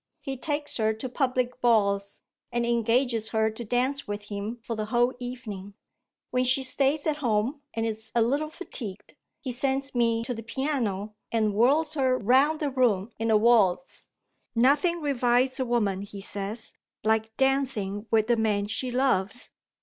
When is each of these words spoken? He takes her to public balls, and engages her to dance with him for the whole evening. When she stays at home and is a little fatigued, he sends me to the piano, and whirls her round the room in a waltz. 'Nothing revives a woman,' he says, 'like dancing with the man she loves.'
He 0.19 0.35
takes 0.35 0.77
her 0.77 0.95
to 0.95 1.07
public 1.09 1.61
balls, 1.61 2.23
and 2.51 2.65
engages 2.65 3.29
her 3.29 3.51
to 3.51 3.63
dance 3.63 4.07
with 4.07 4.29
him 4.29 4.57
for 4.63 4.75
the 4.75 4.85
whole 4.85 5.13
evening. 5.19 5.75
When 6.31 6.43
she 6.43 6.63
stays 6.63 7.05
at 7.05 7.17
home 7.17 7.61
and 7.75 7.85
is 7.85 8.11
a 8.15 8.23
little 8.23 8.49
fatigued, 8.49 9.15
he 9.41 9.51
sends 9.51 9.93
me 9.93 10.23
to 10.23 10.33
the 10.33 10.41
piano, 10.41 11.13
and 11.31 11.51
whirls 11.51 11.93
her 11.93 12.17
round 12.17 12.59
the 12.59 12.71
room 12.71 13.11
in 13.19 13.29
a 13.29 13.37
waltz. 13.37 14.09
'Nothing 14.55 15.01
revives 15.01 15.59
a 15.59 15.65
woman,' 15.65 16.01
he 16.01 16.19
says, 16.19 16.73
'like 17.03 17.37
dancing 17.37 18.07
with 18.09 18.25
the 18.25 18.37
man 18.37 18.65
she 18.65 18.89
loves.' 18.89 19.51